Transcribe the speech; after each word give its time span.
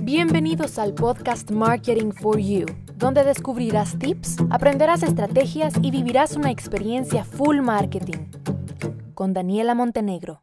Bienvenidos 0.00 0.80
al 0.80 0.94
podcast 0.94 1.52
Marketing 1.52 2.10
for 2.10 2.40
You, 2.40 2.66
donde 2.96 3.22
descubrirás 3.22 3.96
tips, 3.96 4.38
aprenderás 4.50 5.04
estrategias 5.04 5.74
y 5.80 5.92
vivirás 5.92 6.34
una 6.34 6.50
experiencia 6.50 7.24
full 7.24 7.60
marketing. 7.60 8.26
Con 9.14 9.32
Daniela 9.32 9.76
Montenegro. 9.76 10.42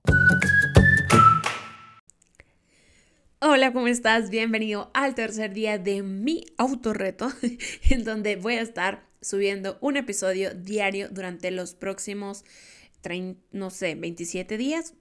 Hola, 3.42 3.74
¿cómo 3.74 3.88
estás? 3.88 4.30
Bienvenido 4.30 4.92
al 4.94 5.14
tercer 5.14 5.54
día 5.54 5.78
de 5.78 6.02
mi 6.02 6.46
autorreto, 6.58 7.28
en 7.90 8.06
donde 8.06 8.38
voy 8.38 8.54
a 8.54 8.62
estar 8.62 9.04
subiendo 9.22 9.78
un 9.82 9.98
episodio 9.98 10.54
diario 10.54 11.10
durante 11.10 11.52
los 11.52 11.74
próximos, 11.74 12.46
no 13.52 13.72
sé, 13.72 13.96
27 13.96 14.58
días, 14.58 14.94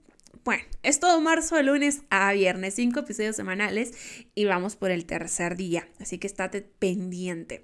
bueno, 0.43 0.63
es 0.83 0.99
todo 0.99 1.19
marzo 1.21 1.55
de 1.55 1.63
lunes 1.63 2.01
a 2.09 2.31
viernes, 2.33 2.75
cinco 2.75 3.01
episodios 3.01 3.35
semanales 3.35 3.93
y 4.35 4.45
vamos 4.45 4.75
por 4.75 4.91
el 4.91 5.05
tercer 5.05 5.55
día, 5.55 5.87
así 5.99 6.17
que 6.17 6.27
estate 6.27 6.61
pendiente. 6.61 7.63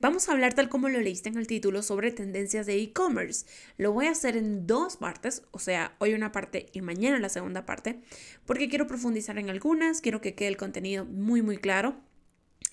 Vamos 0.00 0.28
a 0.28 0.32
hablar 0.32 0.54
tal 0.54 0.68
como 0.68 0.88
lo 0.88 1.00
leíste 1.00 1.28
en 1.28 1.38
el 1.38 1.46
título 1.46 1.82
sobre 1.82 2.10
tendencias 2.10 2.66
de 2.66 2.80
e-commerce. 2.80 3.46
Lo 3.76 3.92
voy 3.92 4.06
a 4.06 4.12
hacer 4.12 4.36
en 4.36 4.66
dos 4.66 4.96
partes, 4.96 5.42
o 5.50 5.58
sea, 5.58 5.94
hoy 5.98 6.14
una 6.14 6.32
parte 6.32 6.66
y 6.72 6.80
mañana 6.80 7.18
la 7.18 7.28
segunda 7.28 7.66
parte, 7.66 8.00
porque 8.46 8.68
quiero 8.68 8.86
profundizar 8.86 9.38
en 9.38 9.50
algunas, 9.50 10.00
quiero 10.00 10.20
que 10.20 10.34
quede 10.34 10.48
el 10.48 10.56
contenido 10.56 11.04
muy 11.04 11.42
muy 11.42 11.56
claro 11.56 11.96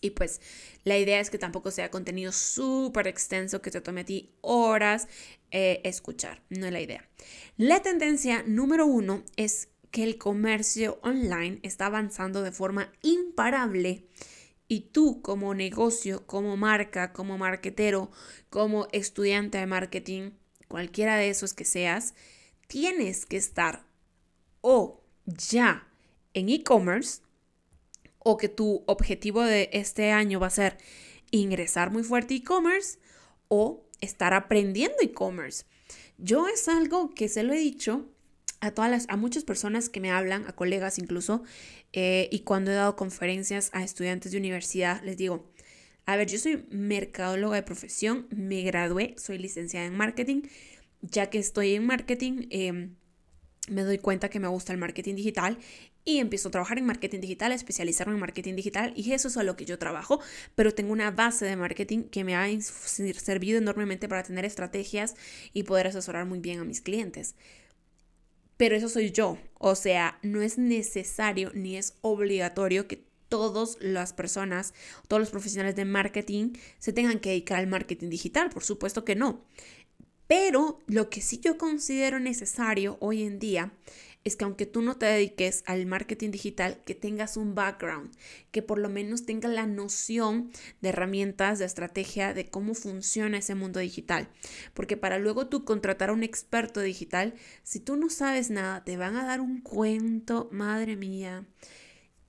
y 0.01 0.11
pues 0.11 0.41
la 0.83 0.97
idea 0.97 1.19
es 1.19 1.29
que 1.29 1.37
tampoco 1.37 1.71
sea 1.71 1.91
contenido 1.91 2.31
súper 2.31 3.07
extenso 3.07 3.61
que 3.61 3.71
te 3.71 3.81
tome 3.81 4.01
a 4.01 4.05
ti 4.05 4.31
horas 4.41 5.07
eh, 5.51 5.81
escuchar, 5.83 6.41
no 6.49 6.65
es 6.65 6.71
la 6.71 6.81
idea. 6.81 7.07
La 7.57 7.81
tendencia 7.81 8.43
número 8.45 8.85
uno 8.85 9.23
es 9.35 9.69
que 9.91 10.03
el 10.03 10.17
comercio 10.17 10.99
online 11.01 11.59
está 11.63 11.87
avanzando 11.87 12.43
de 12.43 12.51
forma 12.51 12.91
imparable 13.01 14.05
y 14.67 14.81
tú 14.91 15.21
como 15.21 15.53
negocio, 15.53 16.25
como 16.27 16.57
marca, 16.57 17.13
como 17.13 17.37
marketero, 17.37 18.11
como 18.49 18.87
estudiante 18.91 19.57
de 19.57 19.65
marketing, 19.65 20.31
cualquiera 20.67 21.15
de 21.15 21.29
esos 21.29 21.53
que 21.53 21.65
seas, 21.65 22.13
tienes 22.67 23.25
que 23.25 23.37
estar 23.37 23.85
o 24.61 25.01
ya 25.25 25.87
en 26.33 26.49
e-commerce 26.49 27.21
o 28.29 28.35
que 28.35 28.49
tu 28.49 28.83
objetivo 28.87 29.41
de 29.41 29.69
este 29.71 30.11
año 30.11 30.37
va 30.37 30.47
a 30.47 30.49
ser 30.49 30.77
ingresar 31.31 31.91
muy 31.91 32.03
fuerte 32.03 32.35
e-commerce 32.35 32.99
o 33.47 33.85
estar 34.01 34.33
aprendiendo 34.33 34.97
e-commerce. 35.01 35.63
Yo 36.17 36.49
es 36.49 36.67
algo 36.67 37.09
que 37.15 37.29
se 37.29 37.43
lo 37.43 37.53
he 37.53 37.57
dicho 37.57 38.05
a 38.59 38.71
todas 38.71 38.91
las, 38.91 39.05
a 39.07 39.15
muchas 39.15 39.45
personas 39.45 39.87
que 39.87 40.01
me 40.01 40.11
hablan, 40.11 40.45
a 40.45 40.51
colegas 40.51 40.99
incluso, 40.99 41.43
eh, 41.93 42.27
y 42.29 42.39
cuando 42.39 42.71
he 42.71 42.73
dado 42.73 42.97
conferencias 42.97 43.69
a 43.71 43.81
estudiantes 43.81 44.33
de 44.33 44.39
universidad, 44.39 45.01
les 45.03 45.15
digo, 45.15 45.49
a 46.05 46.17
ver, 46.17 46.27
yo 46.27 46.37
soy 46.37 46.65
mercadóloga 46.69 47.55
de 47.55 47.63
profesión, 47.63 48.27
me 48.35 48.61
gradué, 48.63 49.15
soy 49.17 49.37
licenciada 49.37 49.85
en 49.85 49.95
marketing, 49.95 50.41
ya 51.01 51.29
que 51.29 51.39
estoy 51.39 51.75
en 51.75 51.85
marketing, 51.85 52.47
em, 52.49 52.95
me 53.67 53.83
doy 53.83 53.97
cuenta 53.97 54.29
que 54.29 54.39
me 54.39 54.47
gusta 54.47 54.73
el 54.73 54.79
marketing 54.79 55.15
digital 55.15 55.57
y 56.05 56.19
empiezo 56.19 56.47
a 56.47 56.51
trabajar 56.51 56.77
en 56.77 56.85
marketing 56.85 57.19
digital, 57.19 57.51
a 57.51 57.55
especializarme 57.55 58.13
en 58.13 58.19
marketing 58.19 58.55
digital 58.55 58.93
y 58.95 59.11
eso 59.11 59.27
es 59.27 59.37
a 59.37 59.43
lo 59.43 59.55
que 59.55 59.65
yo 59.65 59.77
trabajo, 59.77 60.21
pero 60.55 60.73
tengo 60.73 60.93
una 60.93 61.11
base 61.11 61.45
de 61.45 61.55
marketing 61.55 62.03
que 62.03 62.23
me 62.23 62.35
ha 62.35 62.47
servido 62.61 63.57
enormemente 63.57 64.07
para 64.07 64.23
tener 64.23 64.45
estrategias 64.45 65.15
y 65.53 65.63
poder 65.63 65.87
asesorar 65.87 66.25
muy 66.25 66.39
bien 66.39 66.59
a 66.59 66.63
mis 66.63 66.81
clientes. 66.81 67.35
Pero 68.55 68.75
eso 68.75 68.89
soy 68.89 69.11
yo, 69.11 69.37
o 69.59 69.75
sea, 69.75 70.17
no 70.23 70.41
es 70.41 70.57
necesario 70.57 71.51
ni 71.53 71.77
es 71.77 71.97
obligatorio 72.01 72.87
que 72.87 73.05
todas 73.29 73.77
las 73.81 74.13
personas, 74.13 74.73
todos 75.07 75.19
los 75.19 75.29
profesionales 75.29 75.75
de 75.75 75.85
marketing 75.85 76.53
se 76.79 76.93
tengan 76.93 77.19
que 77.19 77.29
dedicar 77.29 77.59
al 77.59 77.67
marketing 77.67 78.09
digital, 78.09 78.49
por 78.49 78.63
supuesto 78.63 79.05
que 79.05 79.15
no. 79.15 79.45
Pero 80.27 80.79
lo 80.87 81.09
que 81.09 81.21
sí 81.21 81.39
yo 81.39 81.57
considero 81.57 82.19
necesario 82.19 82.97
hoy 82.99 83.23
en 83.23 83.39
día 83.39 83.71
es 84.27 84.35
que 84.35 84.43
aunque 84.43 84.65
tú 84.65 84.81
no 84.81 84.97
te 84.97 85.05
dediques 85.05 85.63
al 85.67 85.85
marketing 85.85 86.31
digital, 86.31 86.81
que 86.85 86.95
tengas 86.95 87.37
un 87.37 87.55
background, 87.55 88.11
que 88.51 88.61
por 88.61 88.77
lo 88.77 88.89
menos 88.89 89.25
tengas 89.25 89.53
la 89.53 89.65
noción 89.65 90.51
de 90.81 90.89
herramientas, 90.89 91.59
de 91.59 91.65
estrategia, 91.65 92.33
de 92.33 92.49
cómo 92.49 92.73
funciona 92.73 93.37
ese 93.37 93.55
mundo 93.55 93.79
digital. 93.79 94.27
Porque 94.73 94.97
para 94.97 95.17
luego 95.17 95.47
tú 95.47 95.63
contratar 95.63 96.09
a 96.09 96.13
un 96.13 96.23
experto 96.23 96.81
digital, 96.81 97.35
si 97.63 97.79
tú 97.79 97.95
no 97.95 98.09
sabes 98.09 98.49
nada, 98.49 98.83
te 98.83 98.97
van 98.97 99.15
a 99.15 99.25
dar 99.25 99.39
un 99.39 99.61
cuento, 99.61 100.49
madre 100.51 100.97
mía. 100.97 101.47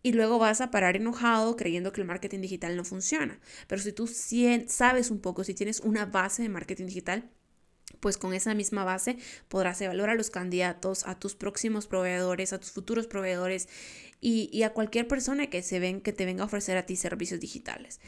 Y 0.01 0.13
luego 0.13 0.39
vas 0.39 0.61
a 0.61 0.71
parar 0.71 0.95
enojado 0.95 1.57
creyendo 1.57 1.93
que 1.93 2.01
el 2.01 2.07
marketing 2.07 2.43
digital 2.43 2.77
no 2.77 2.85
funciona. 2.85 3.41
Pero 3.67 3.83
si 3.83 3.93
tú 3.93 4.07
sabes 4.07 5.11
un 5.11 5.19
poco, 5.19 5.43
si 5.43 5.55
tienes 5.55 5.81
una 5.81 6.07
base 6.07 6.43
de 6.43 6.49
marketing 6.49 6.87
digital, 6.87 7.29
pues 8.01 8.17
con 8.17 8.35
esa 8.35 8.55
misma 8.55 8.85
base 8.85 9.17
podrás 9.49 9.81
evaluar 9.81 10.11
a 10.11 10.15
los 10.15 10.31
candidatos, 10.31 11.07
a 11.07 11.19
tus 11.19 11.35
próximos 11.35 11.87
proveedores, 11.87 12.53
a 12.53 12.59
tus 12.59 12.71
futuros 12.71 13.07
proveedores 13.07 13.69
y, 14.21 14.63
a 14.63 14.73
cualquier 14.73 15.07
persona 15.07 15.49
que, 15.49 15.63
se 15.63 15.79
ven, 15.79 16.01
que 16.01 16.13
te 16.13 16.25
venga 16.25 16.43
a 16.43 16.47
ofrecer 16.47 16.77
a 16.77 16.87
ti 16.87 16.97
servicios 16.97 17.41
digitales. 17.41 18.01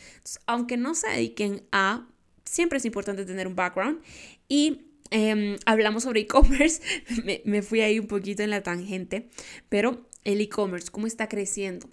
aunque 0.46 0.76
no 0.76 0.94
se 0.94 1.08
dediquen 1.08 1.62
a, 1.72 2.08
siempre 2.44 2.78
es 2.78 2.84
importante 2.84 3.24
tener 3.24 3.46
un 3.46 3.54
background 3.54 4.00
y 4.48 4.86
em, 5.10 5.56
hablamos 5.66 6.04
sobre 6.04 6.20
e-commerce, 6.20 6.82
me, 7.24 7.42
me 7.44 7.62
fui 7.62 7.80
ahí 7.80 7.98
un 7.98 8.06
poquito 8.06 8.42
en 8.42 8.50
la 8.50 8.62
tangente, 8.62 9.28
pero 9.68 10.06
el 10.24 10.40
e-commerce, 10.40 10.90
¿cómo 10.90 11.06
está 11.06 11.28
creciendo? 11.28 11.88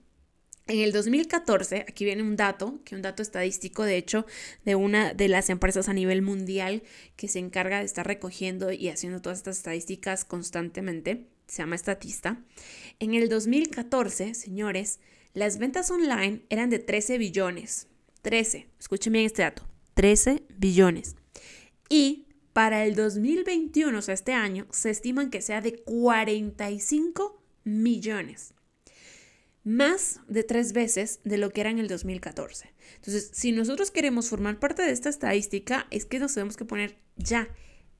En 0.69 0.79
el 0.79 0.91
2014, 0.91 1.85
aquí 1.87 2.03
viene 2.03 2.23
un 2.23 2.35
dato, 2.35 2.81
que 2.83 2.95
un 2.95 3.01
dato 3.01 3.23
estadístico, 3.23 3.83
de 3.83 3.95
hecho, 3.95 4.25
de 4.65 4.75
una 4.75 5.13
de 5.13 5.29
las 5.29 5.49
empresas 5.49 5.87
a 5.87 5.93
nivel 5.93 6.21
mundial 6.21 6.83
que 7.15 7.29
se 7.29 7.39
encarga 7.39 7.79
de 7.79 7.85
estar 7.85 8.05
recogiendo 8.05 8.73
y 8.73 8.89
haciendo 8.89 9.21
todas 9.21 9.37
estas 9.37 9.57
estadísticas 9.57 10.25
constantemente, 10.25 11.27
se 11.47 11.59
llama 11.59 11.75
Estatista. 11.75 12.43
En 12.99 13.13
el 13.13 13.29
2014, 13.29 14.33
señores, 14.33 14.99
las 15.33 15.57
ventas 15.57 15.89
online 15.89 16.41
eran 16.49 16.69
de 16.69 16.79
13 16.79 17.17
billones. 17.17 17.87
13, 18.23 18.67
escuchen 18.77 19.13
bien 19.13 19.25
este 19.25 19.43
dato, 19.43 19.65
13 19.93 20.43
billones. 20.57 21.15
Y 21.87 22.25
para 22.51 22.83
el 22.83 22.95
2021, 22.95 23.97
o 23.97 24.01
sea, 24.01 24.15
este 24.15 24.33
año, 24.33 24.67
se 24.71 24.89
estiman 24.89 25.29
que 25.29 25.41
sea 25.41 25.61
de 25.61 25.81
45 25.83 27.41
millones 27.63 28.53
más 29.67 30.21
de 30.29 30.43
tres 30.43 30.71
veces 30.71 31.19
de 31.25 31.37
lo 31.37 31.49
que 31.49 31.59
era 31.59 31.69
en 31.69 31.77
el 31.77 31.89
2014. 31.89 32.73
Entonces, 32.95 33.29
si 33.33 33.51
nosotros 33.51 33.91
queremos 33.91 34.29
formar 34.29 34.59
parte 34.59 34.81
de 34.81 34.91
esta 34.91 35.09
estadística, 35.09 35.87
es 35.91 36.05
que 36.05 36.19
nos 36.19 36.33
tenemos 36.33 36.55
que 36.55 36.63
poner 36.63 36.95
ya 37.17 37.49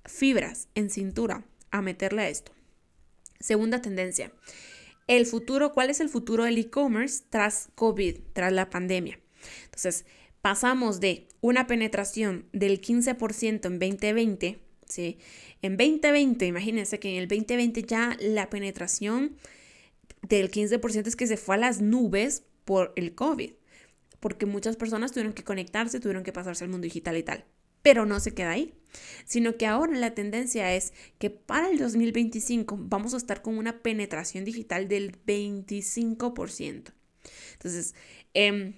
fibras 0.05 0.69
en 0.75 0.89
cintura 0.89 1.43
a 1.69 1.81
meterle 1.81 2.21
a 2.21 2.29
esto. 2.29 2.53
Segunda 3.41 3.81
tendencia. 3.81 4.31
El 5.07 5.25
futuro, 5.25 5.73
¿cuál 5.73 5.89
es 5.89 5.99
el 5.99 6.07
futuro 6.07 6.45
del 6.45 6.57
e-commerce 6.57 7.25
tras 7.29 7.67
COVID, 7.75 8.17
tras 8.31 8.53
la 8.53 8.69
pandemia? 8.69 9.19
Entonces, 9.65 10.05
pasamos 10.41 11.01
de 11.01 11.27
una 11.41 11.67
penetración 11.67 12.45
del 12.53 12.79
15% 12.79 13.65
en 13.65 13.79
2020, 13.79 14.59
¿sí? 14.87 15.17
En 15.61 15.75
2020, 15.75 16.45
imagínense 16.45 16.97
que 16.99 17.09
en 17.09 17.23
el 17.23 17.27
2020 17.27 17.83
ya 17.83 18.15
la 18.21 18.49
penetración 18.49 19.35
del 20.27 20.51
15% 20.51 21.07
es 21.07 21.15
que 21.15 21.27
se 21.27 21.37
fue 21.37 21.55
a 21.55 21.59
las 21.59 21.81
nubes 21.81 22.43
por 22.65 22.93
el 22.95 23.15
COVID, 23.15 23.51
porque 24.19 24.45
muchas 24.45 24.75
personas 24.75 25.11
tuvieron 25.11 25.33
que 25.33 25.43
conectarse, 25.43 25.99
tuvieron 25.99 26.23
que 26.23 26.33
pasarse 26.33 26.63
al 26.63 26.69
mundo 26.69 26.85
digital 26.85 27.17
y 27.17 27.23
tal. 27.23 27.45
Pero 27.81 28.05
no 28.05 28.19
se 28.19 28.33
queda 28.33 28.51
ahí, 28.51 28.73
sino 29.25 29.55
que 29.55 29.65
ahora 29.65 29.93
la 29.93 30.13
tendencia 30.13 30.73
es 30.75 30.93
que 31.19 31.29
para 31.29 31.69
el 31.69 31.77
2025 31.77 32.77
vamos 32.79 33.13
a 33.13 33.17
estar 33.17 33.41
con 33.41 33.57
una 33.57 33.81
penetración 33.81 34.43
digital 34.43 34.87
del 34.87 35.17
25%. 35.25 36.91
Entonces, 37.53 37.95
eh, 38.33 38.73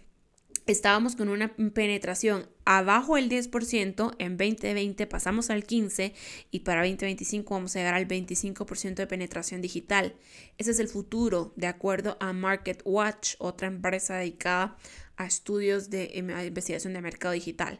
estábamos 0.72 1.16
con 1.16 1.30
una 1.30 1.56
penetración 1.56 2.48
abajo 2.66 3.16
del 3.16 3.30
10%, 3.30 4.16
en 4.20 4.38
2020 4.38 5.08
pasamos 5.08 5.50
al 5.50 5.66
15% 5.66 6.14
y 6.52 6.60
para 6.60 6.82
2025 6.82 7.54
vamos 7.54 7.76
a 7.76 7.80
llegar 7.80 7.96
al 7.96 8.08
25% 8.08 8.96
de 8.96 9.08
penetración 9.08 9.62
digital. 9.62 10.16
Ese 10.58 10.72
es 10.72 10.80
el 10.80 10.88
futuro, 10.88 11.54
de 11.56 11.68
acuerdo 11.68 12.18
a 12.20 12.34
Market 12.34 12.82
Watch, 12.86 13.36
otra 13.40 13.68
empresa 13.68 14.16
dedicada 14.16 14.78
a 15.18 15.26
estudios 15.26 15.90
de 15.90 16.12
investigación 16.16 16.94
de 16.94 17.02
mercado 17.02 17.34
digital. 17.34 17.80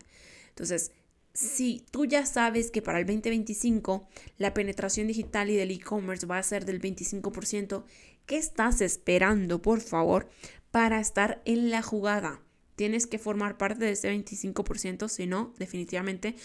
Entonces, 0.50 0.92
si 1.34 1.86
tú 1.92 2.06
ya 2.06 2.26
sabes 2.26 2.72
que 2.72 2.82
para 2.82 3.00
el 3.00 3.06
2025 3.06 4.08
la 4.38 4.54
penetración 4.54 5.08
digital 5.08 5.50
y 5.50 5.56
del 5.56 5.72
e-commerce 5.72 6.26
va 6.26 6.38
a 6.38 6.44
ser 6.44 6.66
del 6.66 6.82
25%, 6.82 7.84
¿qué 8.26 8.38
estás 8.38 8.82
esperando, 8.82 9.62
por 9.62 9.80
favor, 9.82 10.28
para 10.72 11.00
estar 11.00 11.42
en 11.46 11.70
la 11.70 11.82
jugada? 11.82 12.42
Tienes 12.80 13.08
que 13.08 13.20
formar 13.20 13.58
parte 13.58 13.84
de 13.84 13.92
ese 13.92 14.10
25%, 14.10 15.10
si 15.10 15.28
no, 15.28 15.54
definitivamente 15.60 16.36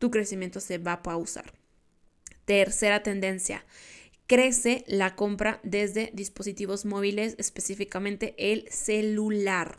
tu 0.00 0.10
crecimiento 0.10 0.58
se 0.58 0.78
va 0.78 0.94
a 0.94 1.02
pausar. 1.04 1.52
Tercera 2.46 3.04
tendencia, 3.04 3.64
crece 4.26 4.82
la 4.88 5.14
compra 5.14 5.60
desde 5.62 6.10
dispositivos 6.12 6.84
móviles, 6.84 7.36
específicamente 7.38 8.34
el 8.36 8.66
celular. 8.72 9.78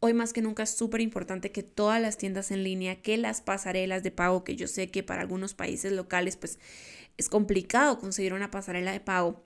Hoy 0.00 0.14
más 0.14 0.32
que 0.32 0.40
nunca 0.40 0.62
es 0.62 0.70
súper 0.70 1.02
importante 1.02 1.52
que 1.52 1.62
todas 1.62 2.00
las 2.00 2.16
tiendas 2.16 2.50
en 2.50 2.64
línea, 2.64 3.02
que 3.02 3.18
las 3.18 3.42
pasarelas 3.42 4.02
de 4.02 4.12
pago, 4.12 4.42
que 4.42 4.56
yo 4.56 4.66
sé 4.66 4.90
que 4.90 5.02
para 5.02 5.20
algunos 5.20 5.52
países 5.52 5.92
locales 5.92 6.38
pues 6.38 6.58
es 7.18 7.28
complicado 7.28 7.98
conseguir 7.98 8.32
una 8.32 8.50
pasarela 8.50 8.92
de 8.92 9.00
pago, 9.00 9.45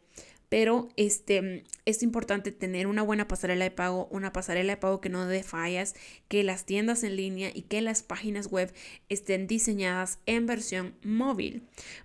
pero 0.50 0.88
este, 0.96 1.64
es 1.86 2.02
importante 2.02 2.50
tener 2.50 2.88
una 2.88 3.02
buena 3.02 3.28
pasarela 3.28 3.64
de 3.64 3.70
pago, 3.70 4.08
una 4.10 4.32
pasarela 4.32 4.74
de 4.74 4.80
pago 4.80 5.00
que 5.00 5.08
no 5.08 5.26
dé 5.26 5.44
fallas, 5.44 5.94
que 6.26 6.42
las 6.42 6.66
tiendas 6.66 7.04
en 7.04 7.16
línea 7.16 7.50
y 7.54 7.62
que 7.62 7.80
las 7.80 8.02
páginas 8.02 8.48
web 8.48 8.72
estén 9.08 9.46
diseñadas 9.46 10.18
en 10.26 10.46
versión 10.46 10.96
móvil. 11.04 11.62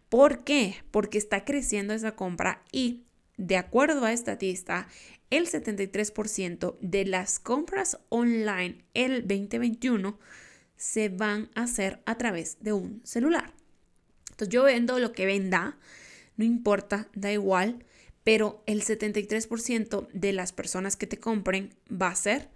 ¿Por 0.09 0.44
qué? 0.44 0.75
Porque 0.92 1.18
está 1.18 1.44
creciendo 1.44 1.95
esa 1.95 2.15
compra 2.15 2.62
y 2.71 3.01
de 3.36 3.57
acuerdo 3.57 4.06
a 4.06 4.13
estatista, 4.13 4.88
el 5.31 5.48
73% 5.48 6.77
de 6.80 7.06
las 7.06 7.39
compras 7.39 7.98
online 8.09 8.86
el 8.94 9.21
2021 9.21 10.19
se 10.77 11.09
van 11.09 11.50
a 11.56 11.63
hacer 11.63 12.03
a 12.06 12.15
través 12.19 12.57
de 12.62 12.74
un 12.74 13.01
celular. 13.03 13.53
Entonces 14.30 14.50
yo 14.50 14.63
vendo 14.63 15.00
lo 15.00 15.13
que 15.13 15.25
venda, 15.25 15.80
no 16.38 16.45
importa, 16.45 17.07
da 17.15 17.31
igual 17.31 17.83
pero 18.25 18.63
el 18.66 18.83
73% 18.83 20.07
de 20.12 20.33
las 20.33 20.51
personas 20.51 20.98
que 20.98 21.06
te 21.06 21.19
compren 21.19 21.75
va 21.89 22.07
a 22.07 22.16
ser 22.16 22.50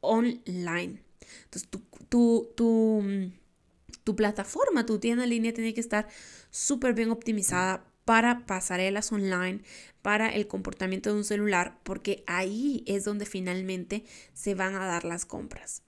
online. 0.00 1.02
Entonces, 1.44 1.68
tu, 2.08 2.48
tu, 2.56 4.16
plataforma, 4.16 4.86
tu 4.86 4.98
tienda 4.98 5.24
en 5.24 5.30
línea 5.30 5.52
tiene 5.52 5.74
que 5.74 5.80
estar 5.80 6.08
súper 6.50 6.94
bien 6.94 7.10
optimizada 7.10 7.84
para 8.06 8.46
pasarelas 8.46 9.12
online, 9.12 9.60
para 10.00 10.30
el 10.30 10.48
comportamiento 10.48 11.10
de 11.10 11.16
un 11.16 11.24
celular, 11.24 11.78
porque 11.82 12.24
ahí 12.26 12.82
es 12.86 13.04
donde 13.04 13.26
finalmente 13.26 14.04
se 14.32 14.54
van 14.54 14.74
a 14.74 14.86
dar 14.86 15.04
las 15.04 15.26
compras. 15.26 15.82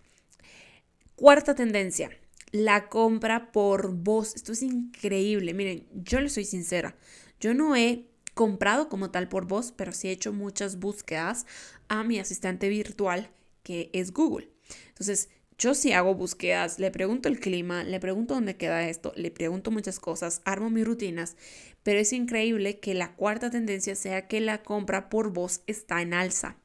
Cuarta 1.16 1.54
tendencia, 1.54 2.10
la 2.50 2.90
compra 2.90 3.50
por 3.50 3.94
voz. 3.94 4.36
Esto 4.36 4.52
es 4.52 4.62
increíble. 4.62 5.54
Miren, 5.54 5.88
yo 5.94 6.20
le 6.20 6.28
soy 6.28 6.44
sincera. 6.44 6.96
Yo 7.40 7.54
no 7.54 7.74
he 7.74 8.11
comprado 8.34 8.88
como 8.88 9.10
tal 9.10 9.28
por 9.28 9.46
voz, 9.46 9.72
pero 9.72 9.92
sí 9.92 10.08
he 10.08 10.12
hecho 10.12 10.32
muchas 10.32 10.78
búsquedas 10.78 11.46
a 11.88 12.04
mi 12.04 12.18
asistente 12.18 12.68
virtual 12.68 13.30
que 13.62 13.90
es 13.92 14.12
Google. 14.12 14.50
Entonces, 14.88 15.28
yo 15.58 15.74
sí 15.74 15.92
hago 15.92 16.14
búsquedas, 16.14 16.78
le 16.78 16.90
pregunto 16.90 17.28
el 17.28 17.38
clima, 17.38 17.84
le 17.84 18.00
pregunto 18.00 18.34
dónde 18.34 18.56
queda 18.56 18.88
esto, 18.88 19.12
le 19.16 19.30
pregunto 19.30 19.70
muchas 19.70 20.00
cosas, 20.00 20.42
armo 20.44 20.70
mis 20.70 20.84
rutinas, 20.84 21.36
pero 21.82 22.00
es 22.00 22.12
increíble 22.12 22.80
que 22.80 22.94
la 22.94 23.14
cuarta 23.14 23.50
tendencia 23.50 23.94
sea 23.94 24.26
que 24.26 24.40
la 24.40 24.62
compra 24.62 25.08
por 25.08 25.32
voz 25.32 25.62
está 25.66 26.02
en 26.02 26.14
alza. 26.14 26.56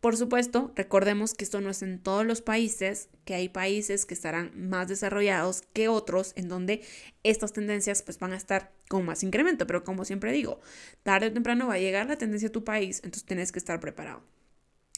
Por 0.00 0.16
supuesto, 0.16 0.72
recordemos 0.76 1.34
que 1.34 1.42
esto 1.42 1.60
no 1.60 1.70
es 1.70 1.82
en 1.82 1.98
todos 1.98 2.24
los 2.24 2.40
países, 2.40 3.08
que 3.24 3.34
hay 3.34 3.48
países 3.48 4.06
que 4.06 4.14
estarán 4.14 4.52
más 4.54 4.86
desarrollados 4.86 5.62
que 5.72 5.88
otros, 5.88 6.32
en 6.36 6.48
donde 6.48 6.82
estas 7.24 7.52
tendencias 7.52 8.02
pues, 8.02 8.18
van 8.18 8.32
a 8.32 8.36
estar 8.36 8.72
con 8.88 9.04
más 9.04 9.24
incremento. 9.24 9.66
Pero 9.66 9.82
como 9.82 10.04
siempre 10.04 10.32
digo, 10.32 10.60
tarde 11.02 11.28
o 11.28 11.32
temprano 11.32 11.66
va 11.66 11.74
a 11.74 11.78
llegar 11.78 12.06
la 12.06 12.16
tendencia 12.16 12.48
a 12.48 12.52
tu 12.52 12.62
país, 12.62 12.98
entonces 12.98 13.24
tienes 13.24 13.50
que 13.50 13.58
estar 13.58 13.80
preparado. 13.80 14.22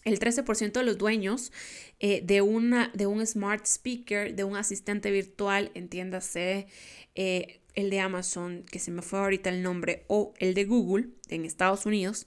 El 0.04 0.18
13% 0.18 0.72
de 0.72 0.82
los 0.82 0.98
dueños 0.98 1.52
eh, 1.98 2.22
de, 2.22 2.42
una, 2.42 2.90
de 2.94 3.06
un 3.06 3.26
smart 3.26 3.66
speaker, 3.66 4.34
de 4.34 4.44
un 4.44 4.56
asistente 4.56 5.10
virtual, 5.10 5.70
entiéndase 5.74 6.66
eh, 7.14 7.60
el 7.74 7.90
de 7.90 8.00
Amazon, 8.00 8.64
que 8.70 8.78
se 8.78 8.90
me 8.90 9.02
fue 9.02 9.18
ahorita 9.18 9.50
el 9.50 9.62
nombre, 9.62 10.04
o 10.08 10.34
el 10.38 10.54
de 10.54 10.64
Google 10.64 11.08
en 11.28 11.44
Estados 11.44 11.84
Unidos, 11.86 12.26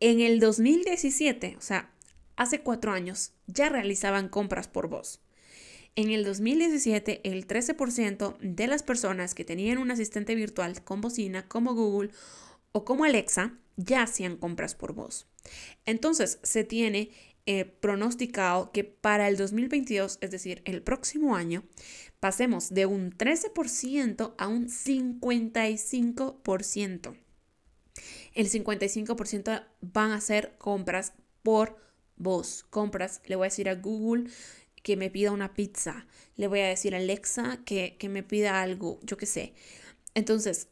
en 0.00 0.20
el 0.20 0.40
2017, 0.40 1.56
o 1.58 1.60
sea, 1.60 1.92
hace 2.36 2.60
cuatro 2.60 2.92
años, 2.92 3.32
ya 3.46 3.68
realizaban 3.68 4.28
compras 4.28 4.68
por 4.68 4.88
voz. 4.88 5.20
En 5.94 6.10
el 6.10 6.24
2017, 6.24 7.20
el 7.24 7.46
13% 7.46 8.36
de 8.38 8.66
las 8.66 8.82
personas 8.82 9.34
que 9.34 9.46
tenían 9.46 9.78
un 9.78 9.90
asistente 9.90 10.34
virtual 10.34 10.84
con 10.84 11.00
bocina 11.00 11.48
como 11.48 11.74
Google 11.74 12.10
o 12.72 12.84
como 12.84 13.04
Alexa 13.04 13.54
ya 13.76 14.02
hacían 14.02 14.36
compras 14.36 14.74
por 14.74 14.92
voz. 14.92 15.26
Entonces, 15.86 16.38
se 16.42 16.64
tiene 16.64 17.12
eh, 17.46 17.64
pronosticado 17.64 18.72
que 18.72 18.84
para 18.84 19.28
el 19.28 19.38
2022, 19.38 20.18
es 20.20 20.30
decir, 20.30 20.60
el 20.66 20.82
próximo 20.82 21.34
año, 21.36 21.64
pasemos 22.20 22.74
de 22.74 22.84
un 22.84 23.12
13% 23.12 24.34
a 24.36 24.48
un 24.48 24.68
55% 24.68 27.16
el 28.34 28.50
55% 28.50 29.64
van 29.80 30.12
a 30.12 30.20
ser 30.20 30.56
compras 30.58 31.12
por 31.42 31.76
voz. 32.16 32.64
Compras, 32.70 33.20
le 33.26 33.36
voy 33.36 33.46
a 33.46 33.50
decir 33.50 33.68
a 33.68 33.74
Google 33.74 34.30
que 34.82 34.96
me 34.96 35.10
pida 35.10 35.32
una 35.32 35.54
pizza. 35.54 36.06
Le 36.36 36.46
voy 36.46 36.60
a 36.60 36.68
decir 36.68 36.94
a 36.94 36.98
Alexa 36.98 37.60
que, 37.64 37.96
que 37.98 38.08
me 38.08 38.22
pida 38.22 38.62
algo, 38.62 39.00
yo 39.02 39.16
qué 39.16 39.26
sé. 39.26 39.54
Entonces, 40.14 40.68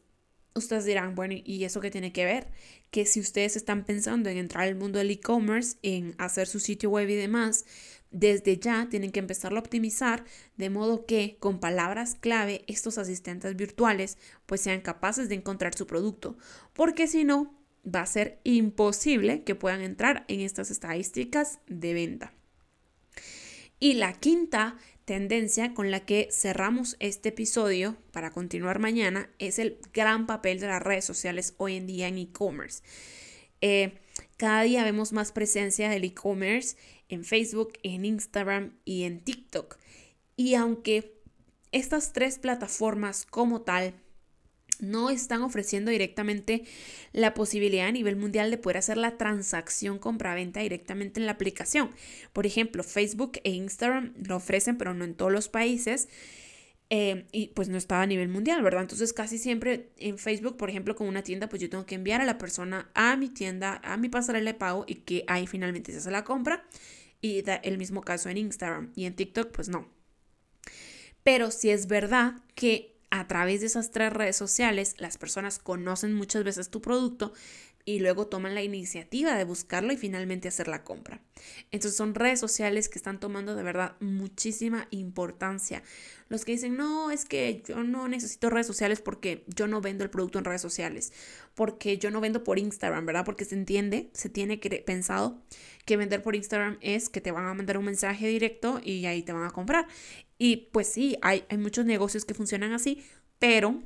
ustedes 0.54 0.84
dirán, 0.84 1.14
bueno, 1.14 1.34
¿y 1.44 1.64
eso 1.64 1.80
qué 1.80 1.90
tiene 1.90 2.12
que 2.12 2.24
ver? 2.24 2.48
Que 2.90 3.06
si 3.06 3.20
ustedes 3.20 3.56
están 3.56 3.84
pensando 3.84 4.30
en 4.30 4.38
entrar 4.38 4.64
al 4.64 4.76
mundo 4.76 4.98
del 4.98 5.10
e-commerce, 5.10 5.76
en 5.82 6.14
hacer 6.18 6.46
su 6.46 6.60
sitio 6.60 6.90
web 6.90 7.08
y 7.08 7.14
demás, 7.14 7.64
desde 8.14 8.58
ya 8.58 8.88
tienen 8.88 9.10
que 9.10 9.18
empezar 9.18 9.52
a 9.52 9.58
optimizar 9.58 10.24
de 10.56 10.70
modo 10.70 11.04
que 11.04 11.36
con 11.40 11.58
palabras 11.58 12.14
clave 12.14 12.64
estos 12.68 12.96
asistentes 12.96 13.56
virtuales 13.56 14.16
pues 14.46 14.60
sean 14.60 14.80
capaces 14.80 15.28
de 15.28 15.34
encontrar 15.34 15.74
su 15.74 15.86
producto, 15.86 16.38
porque 16.72 17.08
si 17.08 17.24
no 17.24 17.52
va 17.84 18.02
a 18.02 18.06
ser 18.06 18.40
imposible 18.44 19.42
que 19.42 19.56
puedan 19.56 19.82
entrar 19.82 20.24
en 20.28 20.40
estas 20.40 20.70
estadísticas 20.70 21.58
de 21.66 21.92
venta. 21.92 22.32
Y 23.80 23.94
la 23.94 24.14
quinta 24.14 24.78
tendencia 25.04 25.74
con 25.74 25.90
la 25.90 26.06
que 26.06 26.28
cerramos 26.30 26.96
este 27.00 27.30
episodio 27.30 27.96
para 28.12 28.30
continuar 28.30 28.78
mañana 28.78 29.28
es 29.38 29.58
el 29.58 29.78
gran 29.92 30.26
papel 30.26 30.60
de 30.60 30.68
las 30.68 30.82
redes 30.82 31.04
sociales 31.04 31.54
hoy 31.58 31.76
en 31.76 31.86
día 31.86 32.08
en 32.08 32.18
e-commerce. 32.18 32.82
Eh, 33.60 33.98
cada 34.36 34.62
día 34.62 34.84
vemos 34.84 35.12
más 35.12 35.32
presencia 35.32 35.88
del 35.88 36.04
e-commerce 36.04 36.76
en 37.08 37.24
Facebook, 37.24 37.74
en 37.82 38.04
Instagram 38.04 38.76
y 38.84 39.04
en 39.04 39.20
TikTok. 39.20 39.78
Y 40.36 40.54
aunque 40.54 41.14
estas 41.72 42.12
tres 42.12 42.38
plataformas 42.38 43.26
como 43.26 43.62
tal 43.62 43.94
no 44.80 45.10
están 45.10 45.42
ofreciendo 45.42 45.90
directamente 45.90 46.64
la 47.12 47.34
posibilidad 47.34 47.86
a 47.86 47.92
nivel 47.92 48.16
mundial 48.16 48.50
de 48.50 48.58
poder 48.58 48.78
hacer 48.78 48.96
la 48.96 49.16
transacción 49.16 49.98
compra-venta 49.98 50.60
directamente 50.60 51.20
en 51.20 51.26
la 51.26 51.32
aplicación. 51.32 51.90
Por 52.32 52.46
ejemplo, 52.46 52.82
Facebook 52.82 53.40
e 53.44 53.50
Instagram 53.50 54.14
lo 54.26 54.36
ofrecen, 54.36 54.76
pero 54.76 54.94
no 54.94 55.04
en 55.04 55.14
todos 55.14 55.32
los 55.32 55.48
países. 55.48 56.08
Eh, 56.90 57.26
y 57.32 57.48
pues 57.48 57.68
no 57.68 57.78
está 57.78 58.02
a 58.02 58.06
nivel 58.06 58.28
mundial, 58.28 58.62
¿verdad? 58.62 58.82
Entonces 58.82 59.12
casi 59.12 59.38
siempre 59.38 59.90
en 59.96 60.18
Facebook, 60.18 60.56
por 60.56 60.68
ejemplo, 60.70 60.94
con 60.94 61.08
una 61.08 61.22
tienda, 61.22 61.48
pues 61.48 61.62
yo 61.62 61.70
tengo 61.70 61.86
que 61.86 61.94
enviar 61.94 62.20
a 62.20 62.24
la 62.24 62.38
persona 62.38 62.90
a 62.94 63.16
mi 63.16 63.30
tienda, 63.30 63.80
a 63.82 63.96
mi 63.96 64.08
pasarela 64.08 64.52
de 64.52 64.58
pago 64.58 64.84
y 64.86 64.96
que 64.96 65.24
ahí 65.26 65.46
finalmente 65.46 65.92
se 65.92 65.98
hace 65.98 66.10
la 66.10 66.24
compra. 66.24 66.64
Y 67.20 67.40
da 67.42 67.56
el 67.56 67.78
mismo 67.78 68.02
caso 68.02 68.28
en 68.28 68.36
Instagram 68.36 68.92
y 68.94 69.06
en 69.06 69.16
TikTok, 69.16 69.50
pues 69.50 69.68
no. 69.68 69.88
Pero 71.22 71.50
si 71.50 71.70
es 71.70 71.86
verdad 71.86 72.34
que 72.54 72.94
a 73.10 73.26
través 73.26 73.60
de 73.60 73.66
esas 73.68 73.90
tres 73.90 74.12
redes 74.12 74.36
sociales 74.36 74.94
las 74.98 75.18
personas 75.18 75.58
conocen 75.58 76.14
muchas 76.14 76.44
veces 76.44 76.68
tu 76.68 76.82
producto 76.82 77.32
y 77.86 77.98
luego 77.98 78.26
toman 78.26 78.54
la 78.54 78.62
iniciativa 78.62 79.36
de 79.36 79.44
buscarlo 79.44 79.92
y 79.92 79.96
finalmente 79.96 80.48
hacer 80.48 80.68
la 80.68 80.84
compra. 80.84 81.20
Entonces 81.70 81.96
son 81.96 82.14
redes 82.14 82.40
sociales 82.40 82.88
que 82.88 82.98
están 82.98 83.20
tomando 83.20 83.54
de 83.54 83.62
verdad 83.62 83.96
muchísima 84.00 84.88
importancia. 84.90 85.82
Los 86.30 86.46
que 86.46 86.52
dicen, 86.52 86.76
no, 86.76 87.10
es 87.10 87.26
que 87.26 87.62
yo 87.66 87.84
no 87.84 88.08
necesito 88.08 88.48
redes 88.48 88.66
sociales 88.66 89.02
porque 89.02 89.44
yo 89.48 89.66
no 89.66 89.82
vendo 89.82 90.02
el 90.02 90.10
producto 90.10 90.38
en 90.38 90.46
redes 90.46 90.62
sociales, 90.62 91.12
porque 91.54 91.98
yo 91.98 92.10
no 92.10 92.22
vendo 92.22 92.42
por 92.42 92.58
Instagram, 92.58 93.04
¿verdad? 93.04 93.26
Porque 93.26 93.44
se 93.44 93.54
entiende, 93.54 94.08
se 94.14 94.30
tiene 94.30 94.56
pensado 94.56 95.42
que 95.84 95.98
vender 95.98 96.22
por 96.22 96.34
Instagram 96.34 96.78
es 96.80 97.10
que 97.10 97.20
te 97.20 97.32
van 97.32 97.44
a 97.44 97.52
mandar 97.52 97.76
un 97.76 97.84
mensaje 97.84 98.26
directo 98.28 98.80
y 98.82 99.04
ahí 99.04 99.22
te 99.22 99.34
van 99.34 99.44
a 99.44 99.50
comprar. 99.50 99.86
Y 100.38 100.68
pues 100.72 100.88
sí, 100.88 101.18
hay, 101.20 101.44
hay 101.50 101.58
muchos 101.58 101.84
negocios 101.84 102.24
que 102.24 102.32
funcionan 102.32 102.72
así, 102.72 103.04
pero 103.38 103.82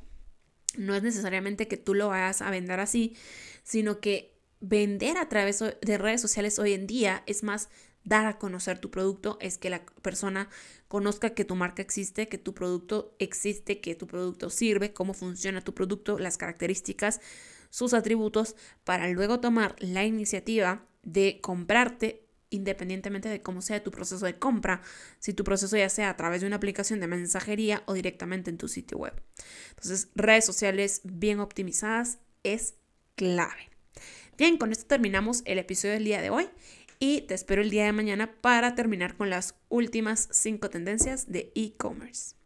no 0.77 0.95
es 0.95 1.03
necesariamente 1.03 1.67
que 1.67 1.77
tú 1.77 1.93
lo 1.93 2.09
vayas 2.09 2.41
a 2.41 2.51
vender 2.51 2.79
así, 2.79 3.15
sino 3.63 3.99
que 3.99 4.37
vender 4.59 5.17
a 5.17 5.29
través 5.29 5.59
de 5.59 5.97
redes 5.97 6.21
sociales 6.21 6.59
hoy 6.59 6.73
en 6.73 6.87
día 6.87 7.23
es 7.25 7.43
más 7.43 7.69
dar 8.03 8.25
a 8.25 8.37
conocer 8.37 8.79
tu 8.79 8.89
producto, 8.89 9.37
es 9.41 9.57
que 9.57 9.69
la 9.69 9.85
persona 10.01 10.49
conozca 10.87 11.31
que 11.31 11.45
tu 11.45 11.55
marca 11.55 11.81
existe, 11.81 12.27
que 12.27 12.37
tu 12.37 12.53
producto 12.53 13.15
existe, 13.19 13.81
que 13.81 13.95
tu 13.95 14.07
producto 14.07 14.49
sirve, 14.49 14.93
cómo 14.93 15.13
funciona 15.13 15.61
tu 15.61 15.73
producto, 15.73 16.17
las 16.17 16.37
características, 16.37 17.21
sus 17.69 17.93
atributos, 17.93 18.55
para 18.83 19.07
luego 19.09 19.39
tomar 19.39 19.75
la 19.79 20.05
iniciativa 20.05 20.87
de 21.03 21.39
comprarte 21.41 22.28
independientemente 22.49 23.29
de 23.29 23.41
cómo 23.41 23.61
sea 23.61 23.83
tu 23.83 23.91
proceso 23.91 24.25
de 24.25 24.37
compra, 24.37 24.81
si 25.19 25.33
tu 25.33 25.43
proceso 25.43 25.77
ya 25.77 25.89
sea 25.89 26.09
a 26.09 26.17
través 26.17 26.41
de 26.41 26.47
una 26.47 26.55
aplicación 26.57 26.99
de 26.99 27.07
mensajería 27.07 27.83
o 27.85 27.93
directamente 27.93 28.49
en 28.49 28.57
tu 28.57 28.67
sitio 28.67 28.97
web. 28.97 29.13
Entonces, 29.69 30.09
redes 30.15 30.45
sociales 30.45 31.01
bien 31.03 31.39
optimizadas 31.39 32.19
es 32.43 32.75
clave. 33.15 33.69
Bien, 34.37 34.57
con 34.57 34.71
esto 34.71 34.85
terminamos 34.85 35.41
el 35.45 35.59
episodio 35.59 35.95
del 35.95 36.05
día 36.05 36.21
de 36.21 36.29
hoy 36.29 36.49
y 36.99 37.21
te 37.21 37.33
espero 37.33 37.61
el 37.61 37.69
día 37.69 37.85
de 37.85 37.91
mañana 37.91 38.31
para 38.41 38.75
terminar 38.75 39.15
con 39.15 39.29
las 39.29 39.55
últimas 39.69 40.29
cinco 40.31 40.69
tendencias 40.69 41.31
de 41.31 41.51
e-commerce. 41.55 42.38